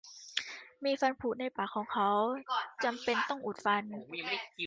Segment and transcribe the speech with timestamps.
[0.85, 2.09] มีฟันผุในปากของเขา
[2.83, 3.83] จำเป็นต้องอุดฟัน